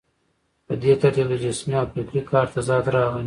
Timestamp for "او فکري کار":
1.81-2.45